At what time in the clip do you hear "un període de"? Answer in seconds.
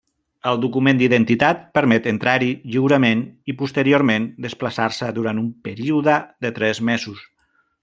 5.45-6.55